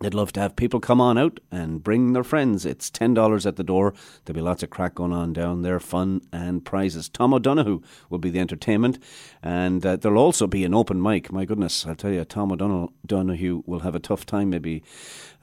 [0.00, 2.64] They'd love to have people come on out and bring their friends.
[2.64, 3.94] It's $10 at the door.
[4.24, 7.08] There'll be lots of crack going on down there, fun and prizes.
[7.08, 8.98] Tom O'Donoghue will be the entertainment,
[9.42, 11.32] and uh, there'll also be an open mic.
[11.32, 14.82] My goodness, I'll tell you, Tom O'Donoghue will have a tough time maybe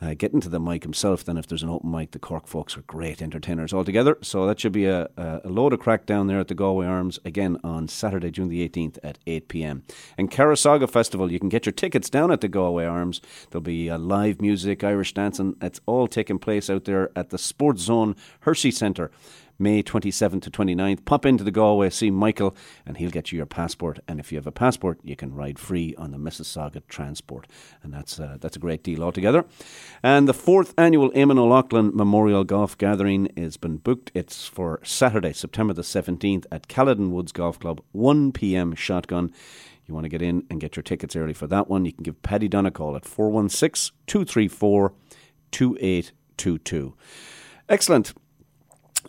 [0.01, 2.11] uh, getting to the mic himself then if there's an open mic.
[2.11, 4.17] The Cork folks are great entertainers altogether.
[4.21, 7.19] So that should be a, a load of crack down there at the Galway Arms
[7.23, 9.83] again on Saturday, June the 18th at 8 pm.
[10.17, 13.21] And Carassauga Festival, you can get your tickets down at the Galway Arms.
[13.49, 15.55] There'll be uh, live music, Irish dancing.
[15.59, 19.09] It's all taking place out there at the Sports Zone Hershey Centre.
[19.57, 21.05] May 27th to 29th.
[21.05, 23.99] Pop into the Galway, see Michael, and he'll get you your passport.
[24.07, 27.47] And if you have a passport, you can ride free on the Mississauga Transport.
[27.81, 29.45] And that's, uh, that's a great deal altogether.
[30.03, 34.11] And the fourth annual Eamon O'Loughlin Memorial Golf Gathering has been booked.
[34.13, 38.75] It's for Saturday, September the 17th at Caledon Woods Golf Club, 1 p.m.
[38.75, 39.31] shotgun.
[39.87, 42.03] You want to get in and get your tickets early for that one, you can
[42.03, 44.93] give Paddy Dunn a call at 416 234
[45.51, 46.95] 2822.
[47.69, 48.13] Excellent.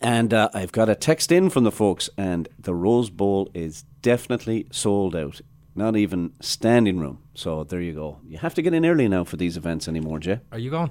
[0.03, 3.85] And uh, I've got a text in from the folks, and the Rose Bowl is
[4.03, 5.41] definitely sold out.
[5.75, 7.19] Not even standing room.
[7.35, 8.19] So there you go.
[8.27, 10.41] You have to get in early now for these events anymore, Jay.
[10.53, 10.91] Are you going?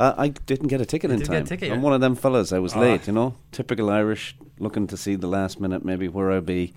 [0.00, 1.46] Uh, I didn't get a ticket You in didn't get a time.
[1.48, 2.52] ticket, I'm one of them fellas.
[2.52, 2.80] I was Ah.
[2.80, 3.34] late, you know.
[3.52, 6.72] Typical Irish, looking to see the last minute, maybe where I'll be.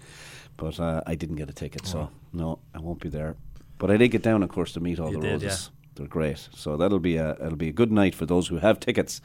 [0.58, 3.36] But uh, I didn't get a ticket, so no, I won't be there.
[3.78, 5.70] But I did get down, of course, to meet all You the did, roses.
[5.96, 6.50] They're great.
[6.54, 9.22] So that'll be a it'll be a good night for those who have tickets.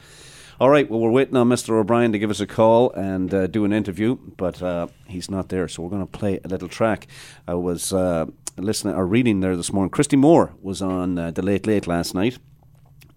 [0.59, 1.79] All right, well, we're waiting on Mr.
[1.79, 5.49] O'Brien to give us a call and uh, do an interview, but uh, he's not
[5.49, 7.05] there, so we're going to play a little track.
[7.47, 8.25] I was uh,
[8.57, 9.91] listening or reading there this morning.
[9.91, 12.39] Christy Moore was on uh, the Late Late last night,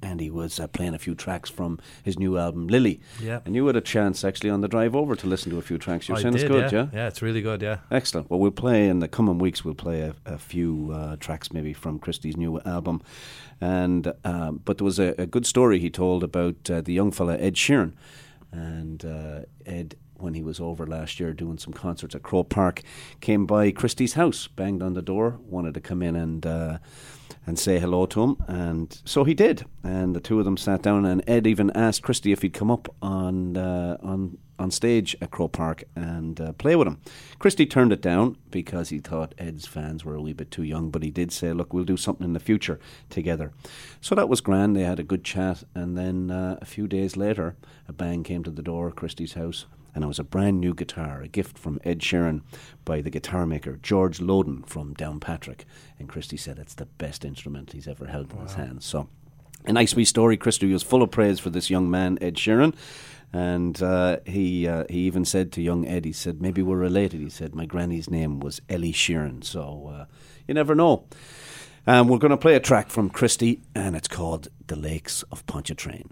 [0.03, 3.01] and he was uh, playing a few tracks from his new album Lily.
[3.20, 3.40] Yeah.
[3.44, 5.78] And you had a chance actually on the drive over to listen to a few
[5.78, 6.09] tracks.
[6.09, 6.78] You're I saying it's good, yeah.
[6.78, 6.88] yeah?
[6.92, 7.78] Yeah, it's really good, yeah.
[7.90, 8.30] Excellent.
[8.30, 9.64] Well, we'll play in the coming weeks.
[9.64, 13.03] We'll play a, a few uh, tracks maybe from Christy's new album,
[13.61, 17.11] and um, but there was a, a good story he told about uh, the young
[17.11, 17.92] fella Ed Sheeran,
[18.53, 22.82] and uh, Ed when he was over last year doing some concerts at Croke Park,
[23.22, 26.78] came by Christy's house, banged on the door, wanted to come in and uh,
[27.47, 29.64] and say hello to him, and so he did.
[29.82, 32.70] And the two of them sat down, and Ed even asked Christy if he'd come
[32.70, 37.01] up on uh, on on stage at Croke Park and uh, play with him.
[37.38, 40.91] Christy turned it down because he thought Ed's fans were a wee bit too young,
[40.91, 42.78] but he did say, "Look, we'll do something in the future
[43.09, 43.53] together."
[44.01, 44.76] So that was grand.
[44.76, 47.57] They had a good chat, and then uh, a few days later,
[47.88, 49.66] a bang came to the door of Christy's house.
[49.95, 52.43] And it was a brand new guitar, a gift from Ed Sheeran
[52.84, 55.64] by the guitar maker George Lowden from Downpatrick.
[55.99, 58.84] And Christy said it's the best instrument he's ever held in his hands.
[58.84, 59.09] So
[59.64, 60.36] a nice wee story.
[60.36, 62.74] Christy was full of praise for this young man, Ed Sheeran.
[63.32, 67.20] And uh, he uh, he even said to young Ed, he said, maybe we're related.
[67.20, 69.45] He said, my granny's name was Ellie Sheeran.
[69.45, 70.05] So uh,
[70.49, 71.05] you never know.
[71.86, 75.47] Um, we're going to play a track from Christy, and it's called The Lakes of
[75.47, 76.09] Pontchartrain.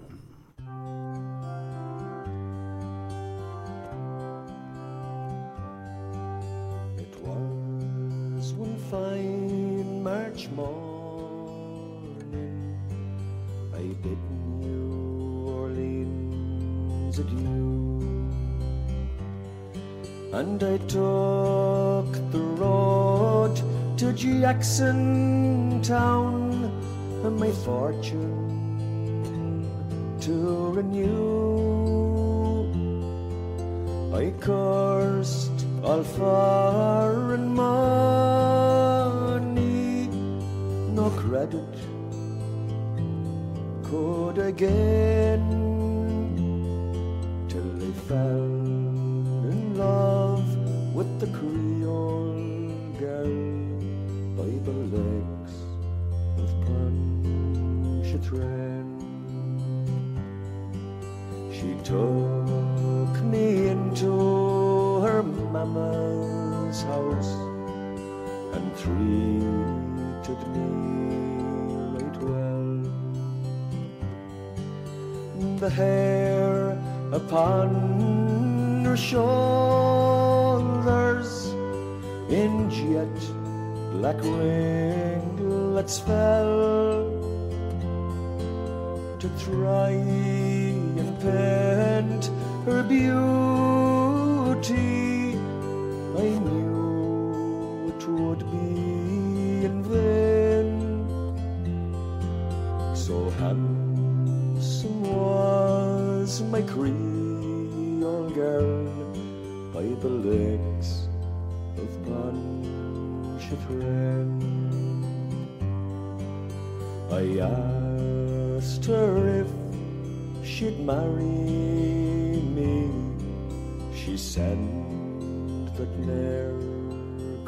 [10.38, 11.98] March morning.
[13.74, 14.18] I bid
[14.60, 18.30] New Orleans adieu.
[20.32, 23.60] And I took the road
[23.96, 26.70] to Jackson Town
[27.24, 28.46] and my fortune
[30.20, 31.18] to renew.
[34.14, 38.37] I cursed all foreign money,
[40.98, 41.74] no credit
[43.84, 45.44] could again
[47.48, 48.52] till I fell
[49.52, 50.46] in love
[50.96, 52.34] with the Creole
[52.98, 53.36] girl
[54.38, 55.56] by the lakes
[56.42, 58.86] of Pontchartrain.
[61.56, 64.12] She took me into
[65.06, 67.32] her mama's house
[68.56, 69.37] and treated
[75.60, 76.78] The hair
[77.12, 79.88] upon her shoulders
[82.30, 83.10] in jet
[83.90, 87.10] black ringlets fell
[89.18, 92.30] to try and paint
[92.64, 93.37] her beauty.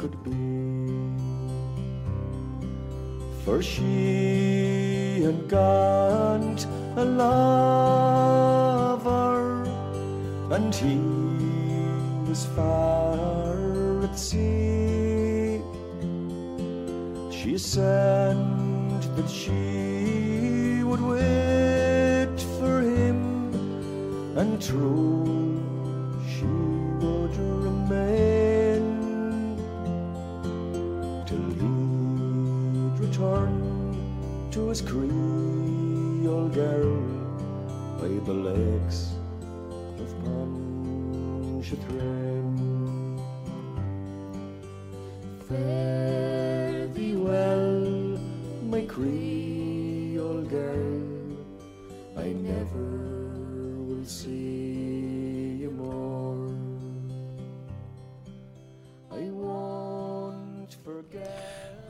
[0.01, 0.31] Could be.
[3.45, 8.33] For she had got a lover,
[10.55, 10.97] and he
[12.27, 15.61] was far at sea.
[17.29, 18.37] She said
[19.15, 23.19] that she would wait for him,
[24.35, 25.00] and true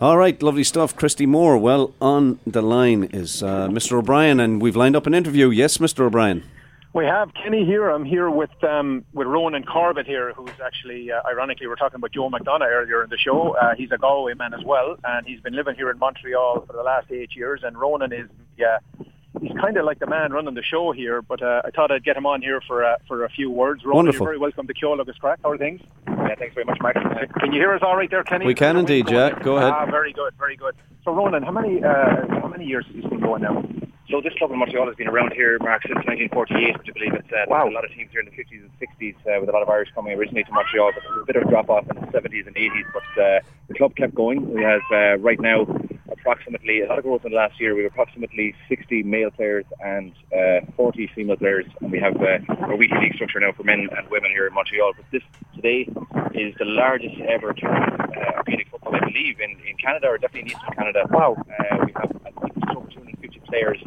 [0.02, 0.96] All right, lovely stuff.
[0.96, 1.60] Christy Moore.
[1.60, 4.00] Well, on the line is uh, Mr.
[4.00, 5.52] O'Brien, and we've lined up an interview.
[5.52, 6.00] Yes, Mr.
[6.00, 6.44] O'Brien.
[6.94, 7.88] We have Kenny here.
[7.88, 11.98] I'm here with um, with Ronan Corbett here, who's actually, uh, ironically, we are talking
[11.98, 13.56] about Joe McDonagh earlier in the show.
[13.56, 16.74] Uh, he's a Galway man as well, and he's been living here in Montreal for
[16.74, 17.62] the last eight years.
[17.64, 18.28] And Ronan is,
[18.58, 18.80] yeah,
[19.40, 21.22] he's kind of like the man running the show here.
[21.22, 23.86] But uh, I thought I'd get him on here for uh, for a few words.
[23.86, 24.26] Ronan, Wonderful.
[24.26, 25.38] you're very welcome to Ceol agus Craic.
[25.44, 25.80] How are things?
[26.32, 26.96] Yeah, thanks very much, Mark.
[26.96, 28.46] Can you hear us all right there, Kenny?
[28.46, 29.38] We can indeed, yeah.
[29.38, 29.74] Go ahead.
[29.74, 30.74] Ah, very good, very good.
[31.04, 33.62] So, Ronan, how many uh, how many years has this been going now?
[34.10, 37.14] So this club in Montreal has been around here, Mark, since 1948, which I believe
[37.16, 37.68] it's uh, Wow.
[37.68, 39.68] a lot of teams here in the 50s and 60s uh, with a lot of
[39.70, 41.96] Irish coming originally to Montreal, but there was a bit of a drop off in
[42.00, 42.86] the 70s and 80s.
[42.94, 44.54] But uh, the club kept going.
[44.54, 45.66] We have uh, right now
[46.22, 47.76] approximately a lot of growth in the last year.
[47.76, 52.72] We have approximately 60 male players and uh, 40 female players, and we have uh,
[52.72, 54.94] a weekly league structure now for men and women here in Montreal.
[54.96, 55.24] But this
[55.56, 55.90] today
[56.34, 60.18] is the largest ever tournament uh, of Gaelic football, I believe, in, in Canada or
[60.18, 61.04] definitely in Eastern Canada.
[61.10, 61.36] Wow!
[61.40, 63.82] Uh, we have I think just over 250 players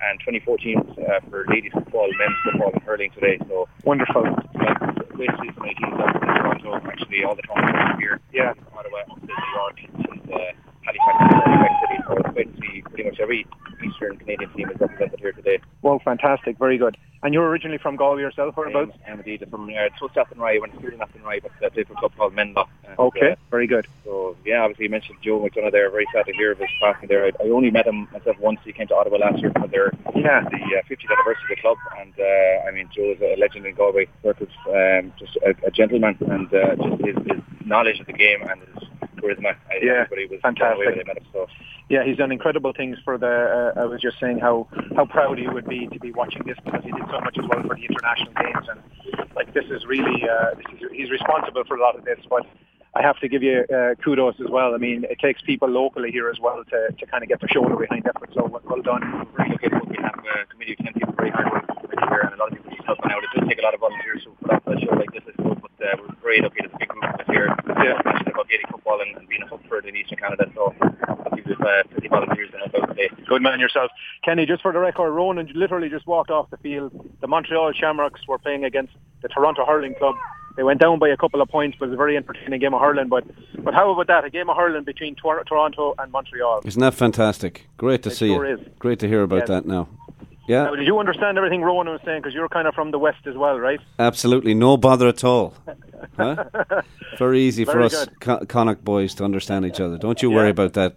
[0.00, 3.38] and 24 teams uh, for ladies football, men's football, and hurling today.
[3.48, 4.22] So wonderful.
[4.22, 4.78] Like,
[5.10, 6.74] great to see so many in Toronto.
[6.86, 8.20] Actually, all the tournaments here.
[8.32, 8.54] Yeah.
[8.76, 9.78] Ottawa, New York,
[10.08, 12.02] and uh, Halifax, Halifax City.
[12.06, 13.46] So it's great to see pretty much every
[13.86, 15.58] Eastern Canadian team is represented here today.
[15.82, 16.58] Well, fantastic.
[16.58, 16.96] Very good.
[17.22, 18.96] And you're originally from Galway yourself, whereabouts?
[19.06, 20.56] Am indeed from uh, to Athenry.
[20.56, 22.66] I went to school in Athenry, but I played for a club called Menlo.
[22.88, 23.86] And, Okay, uh, very good.
[24.04, 25.90] so yeah, obviously you mentioned Joe McDonagh there.
[25.90, 27.26] Very sad to hear of his passing there.
[27.26, 28.60] I, I only met him myself once.
[28.64, 30.40] He came to Ottawa last year for their Yeah.
[30.48, 33.66] the uh, 50th anniversary of the club, and uh, I mean Joe is a legend
[33.66, 38.06] in Galway circles, um, just a, a gentleman, and uh, just his, his knowledge of
[38.06, 38.79] the game and his
[39.70, 41.24] I, Yeah, everybody was blown away when fantastic.
[41.32, 41.46] So
[41.88, 43.72] Yeah, he's done incredible things for the.
[43.76, 46.56] Uh, I was just saying how how proud he would be to be watching this
[46.64, 48.80] because he did so much as well for the international games, and
[49.36, 52.18] like this is really uh, this is, he's responsible for a lot of this.
[52.28, 52.46] But
[52.94, 54.74] I have to give you uh, kudos as well.
[54.74, 57.48] I mean, it takes people locally here as well to, to kind of get their
[57.48, 58.30] shoulder behind effort.
[58.34, 59.02] So well, well done.
[59.30, 61.70] we're very lucky that we have a committee of 10 people, very hard working
[62.10, 63.22] here, and a lot of people just helping out.
[63.22, 65.32] It does take a lot of volunteers to put on a show like this, I
[65.38, 67.46] suppose, but uh, we're very lucky that the big group of us here
[67.78, 68.02] Yeah.
[68.02, 70.50] passionate about Gaelic football and, and being a hub for it in Eastern Canada.
[70.58, 72.98] So I think we've uh, 50 volunteers to help out
[73.60, 73.90] Yourself.
[74.24, 76.90] Kenny, just for the record, Ronan literally just walked off the field.
[77.20, 78.92] The Montreal Shamrocks were playing against
[79.22, 80.16] the Toronto Hurling Club.
[80.56, 82.74] They went down by a couple of points, but it was a very entertaining game
[82.74, 83.08] of hurling.
[83.08, 83.24] But
[83.62, 84.24] but how about that?
[84.24, 86.62] A game of hurling between Tor- Toronto and Montreal.
[86.64, 87.66] Isn't that fantastic?
[87.76, 88.54] Great to It see sure you.
[88.58, 88.60] is.
[88.80, 89.48] Great to hear about Yes.
[89.48, 89.88] that now.
[90.48, 92.22] Yeah, Now, did you understand everything Ronan was saying?
[92.22, 93.78] Because you're kind of from the West as well, right?
[94.00, 94.52] absolutely.
[94.52, 95.54] No bother at all.
[96.16, 96.44] Huh?
[97.18, 98.20] Very easy for Very us good.
[98.20, 99.96] Con- Connacht boys to understand each other.
[99.96, 100.50] Don't you worry Yeah.
[100.50, 100.96] about that.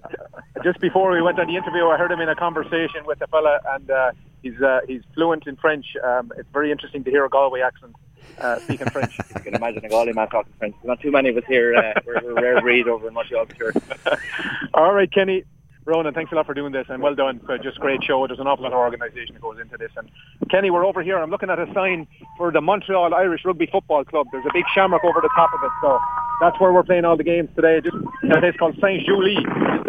[0.63, 3.27] Just before we went on the interview, I heard him in a conversation with a
[3.27, 4.11] fella, and uh,
[4.41, 5.85] he's uh, he's fluent in French.
[6.01, 7.95] Um, it's very interesting to hear a Galway accent
[8.39, 9.17] uh, speaking French.
[9.35, 10.75] You can imagine a Galway man talking French.
[10.75, 11.75] There's not too many of us here.
[11.75, 13.73] Uh, we're, we're a rare breed over in Montreal, for sure.
[14.73, 15.43] All right, Kenny.
[15.85, 17.41] Ronan, thanks a lot for doing this, and well done.
[17.61, 18.25] Just great show.
[18.27, 19.91] There's an awful lot of organisation that goes into this.
[19.97, 20.09] And
[20.49, 21.17] Kenny, we're over here.
[21.17, 22.07] I'm looking at a sign
[22.37, 24.27] for the Montreal Irish Rugby Football Club.
[24.31, 25.99] There's a big shamrock over the top of it, so
[26.39, 27.81] that's where we're playing all the games today.
[27.81, 29.37] Just a place called Sainte-Julie,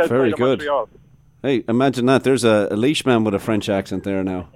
[0.09, 0.59] Very good.
[0.59, 0.88] Montreal.
[1.42, 2.24] Hey, imagine that.
[2.24, 4.49] There's a, a leash man with a French accent there now.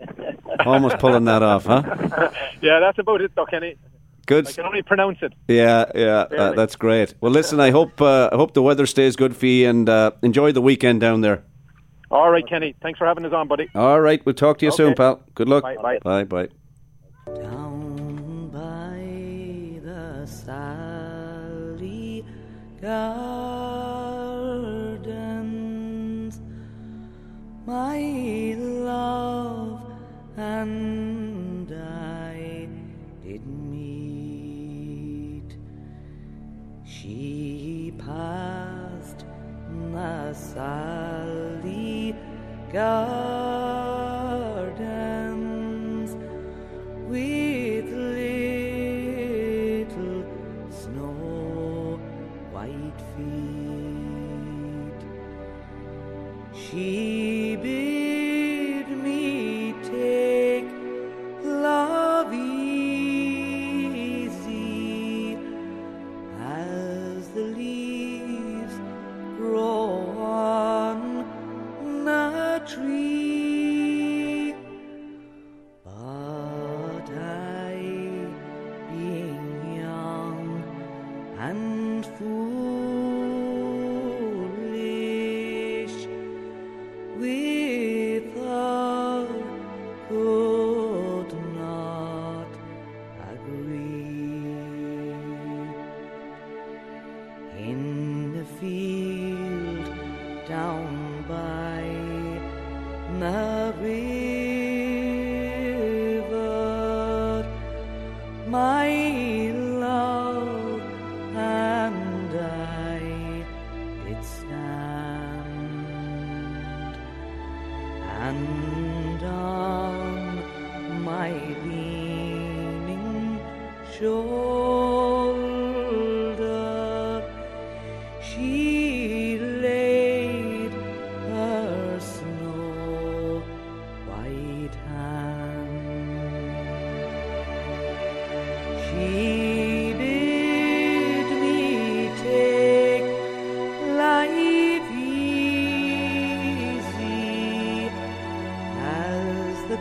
[0.64, 1.82] Almost pulling that off, huh?
[2.62, 3.76] yeah, that's about it, though, Kenny.
[4.28, 4.46] Good.
[4.46, 5.32] I can only pronounce it.
[5.48, 7.14] Yeah, yeah, uh, that's great.
[7.22, 10.10] Well, listen, I hope uh, I hope the weather stays good for you and uh,
[10.22, 11.44] enjoy the weekend down there.
[12.10, 12.74] All right, Kenny.
[12.82, 13.70] Thanks for having us on, buddy.
[13.74, 15.22] All right, we'll talk to you soon, pal.
[15.34, 15.62] Good luck.
[15.62, 15.98] Bye, bye.
[16.02, 16.48] bye, bye.
[17.40, 22.22] Down by the Sally
[22.82, 23.48] Gardens,
[27.64, 29.80] my love
[30.36, 31.17] and
[37.00, 39.24] She passed
[39.92, 42.16] the Sally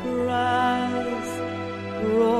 [0.04, 1.30] grass
[2.02, 2.37] grows.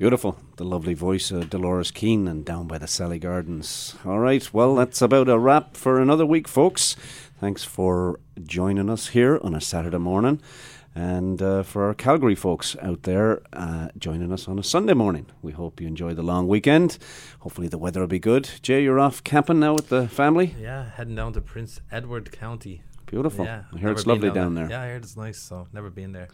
[0.00, 0.38] Beautiful.
[0.56, 3.96] The lovely voice of Dolores Keane and down by the Sally Gardens.
[4.02, 4.50] All right.
[4.50, 6.96] Well, that's about a wrap for another week, folks.
[7.38, 10.40] Thanks for joining us here on a Saturday morning.
[10.94, 15.26] And uh, for our Calgary folks out there uh, joining us on a Sunday morning,
[15.42, 16.96] we hope you enjoy the long weekend.
[17.40, 18.48] Hopefully, the weather will be good.
[18.62, 20.54] Jay, you're off camping now with the family?
[20.58, 22.80] Yeah, heading down to Prince Edward County.
[23.04, 23.44] Beautiful.
[23.44, 24.70] Yeah, I hear it's lovely down there.
[24.70, 25.38] Yeah, I heard it's nice.
[25.38, 26.28] So never been there.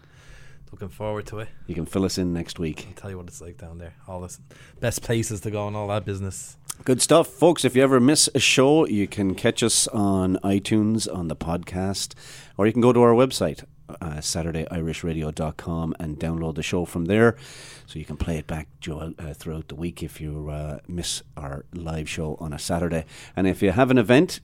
[0.73, 1.49] Looking forward to it.
[1.67, 2.87] You can fill us in next week.
[2.89, 3.95] I'll tell you what it's like down there.
[4.09, 4.37] All the
[4.81, 6.57] best places to go and all that business.
[6.85, 7.65] Good stuff, folks.
[7.65, 12.15] If you ever miss a show, you can catch us on iTunes on the podcast,
[12.59, 17.37] or you can go to our website, uh, SaturdayIrishRadio.com, and download the show from there.
[17.87, 21.65] So you can play it back uh, throughout the week if you uh, miss our
[21.73, 23.07] live show on a Saturday.
[23.35, 24.41] And if you have an event,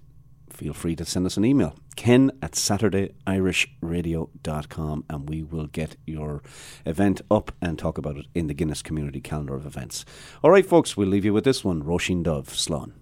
[0.52, 6.40] feel free to send us an email ken at saturdayirishradio.com and we will get your
[6.86, 10.04] event up and talk about it in the guinness community calendar of events.
[10.42, 12.92] All right folks we'll leave you with this one Róisín Dubh slán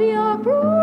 [0.00, 0.79] Programming ah,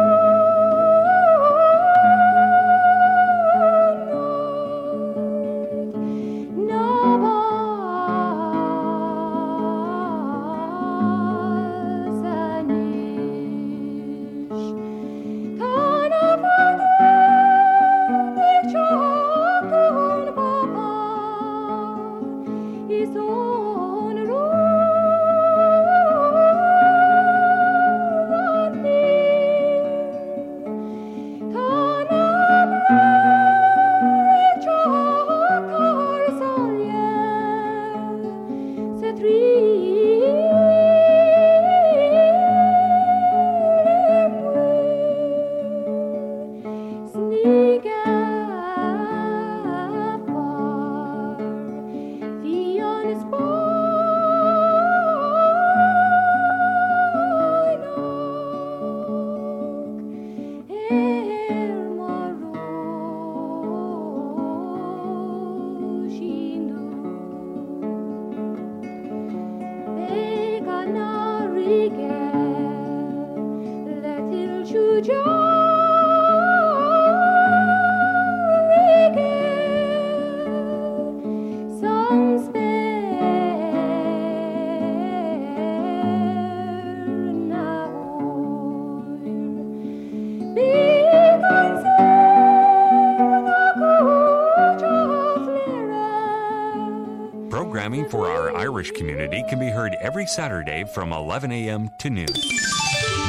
[100.02, 101.90] every Saturday from 11 a.m.
[101.98, 102.28] to noon.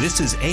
[0.00, 0.34] This is